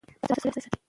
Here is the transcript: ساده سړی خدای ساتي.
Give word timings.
ساده 0.27 0.39
سړی 0.41 0.41
خدای 0.51 0.61
ساتي. 0.63 0.77